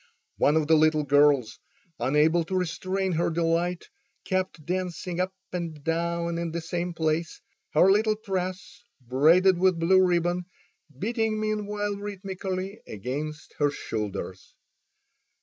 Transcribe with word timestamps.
One 0.37 0.57
of 0.57 0.65
the 0.65 0.73
little 0.73 1.03
girls, 1.03 1.59
unable 1.99 2.43
to 2.45 2.55
restrain 2.55 3.11
her 3.11 3.29
delight, 3.29 3.87
kept 4.25 4.65
dancing 4.65 5.19
up 5.19 5.31
and 5.53 5.83
down 5.83 6.39
in 6.39 6.51
the 6.53 6.59
same 6.61 6.95
place, 6.95 7.39
her 7.75 7.91
little 7.91 8.15
tress 8.15 8.81
braided 8.99 9.59
with 9.59 9.77
blue 9.79 10.03
ribbon 10.03 10.45
beating 10.97 11.39
meanwhile 11.39 11.93
rhythmically 11.97 12.81
against 12.87 13.53
her 13.59 13.69
shoulders. 13.69 14.55